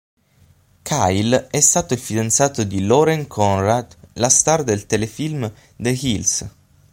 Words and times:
Kyle 0.83 1.47
è 1.51 1.59
stato 1.59 1.93
il 1.93 1.99
fidanzato 1.99 2.63
di 2.63 2.83
Lauren 2.87 3.27
Conrad, 3.27 3.95
la 4.13 4.29
star 4.29 4.63
del 4.63 4.87
telefilm 4.87 5.53
The 5.75 5.91
Hills. 5.91 6.49